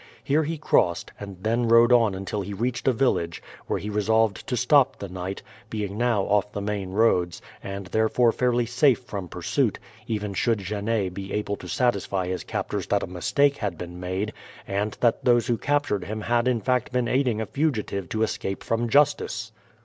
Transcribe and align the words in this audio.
Here 0.23 0.45
he 0.45 0.57
crossed, 0.57 1.11
and 1.19 1.37
then 1.43 1.67
rode 1.67 1.91
on 1.91 2.15
until 2.15 2.41
he 2.41 2.55
reached 2.55 2.87
a 2.87 2.91
village, 2.91 3.43
where 3.67 3.77
he 3.77 3.91
resolved 3.91 4.47
to 4.47 4.57
stop 4.57 4.97
the 4.97 5.07
night, 5.07 5.43
being 5.69 5.95
now 5.95 6.23
off 6.23 6.51
the 6.53 6.59
main 6.59 6.89
roads, 6.93 7.39
and 7.61 7.85
therefore 7.85 8.31
fairly 8.31 8.65
safe 8.65 9.03
from 9.03 9.27
pursuit, 9.27 9.77
even 10.07 10.33
should 10.33 10.57
Genet 10.57 11.13
be 11.13 11.31
able 11.31 11.55
to 11.57 11.67
satisfy 11.67 12.25
his 12.25 12.43
captors 12.43 12.87
that 12.87 13.03
a 13.03 13.05
mistake 13.05 13.57
had 13.57 13.77
been 13.77 13.99
made, 13.99 14.33
and 14.67 14.97
that 15.01 15.23
those 15.23 15.45
who 15.45 15.55
captured 15.59 16.05
him 16.05 16.21
had 16.21 16.47
in 16.47 16.61
fact 16.61 16.91
been 16.91 17.07
aiding 17.07 17.39
a 17.39 17.45
fugitive 17.45 18.09
to 18.09 18.23
escape 18.23 18.63
from 18.63 18.89
justice. 18.89 19.51